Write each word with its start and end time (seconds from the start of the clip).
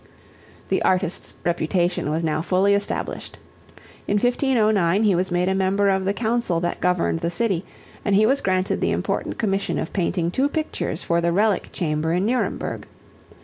The 0.69 0.81
artist's 0.81 1.35
reputation 1.43 2.09
was 2.09 2.23
now 2.23 2.41
fully 2.41 2.73
established. 2.73 3.37
In 4.07 4.15
1509, 4.17 5.03
he 5.03 5.13
was 5.13 5.29
made 5.29 5.47
a 5.47 5.53
member 5.53 5.89
of 5.89 6.05
the 6.05 6.13
Council 6.15 6.59
that 6.61 6.81
governed 6.81 7.19
the 7.19 7.29
city 7.29 7.63
and 8.03 8.15
he 8.15 8.25
was 8.25 8.41
granted 8.41 8.81
the 8.81 8.89
important 8.89 9.37
commission 9.37 9.77
of 9.77 9.93
painting 9.93 10.31
two 10.31 10.49
pictures 10.49 11.03
for 11.03 11.21
the 11.21 11.31
relic 11.31 11.69
chamber 11.71 12.13
in 12.13 12.25
Nuremberg. 12.25 12.87